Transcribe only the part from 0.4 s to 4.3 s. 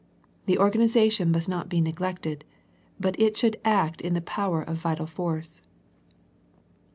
The organization must not be neglected, but it should act in the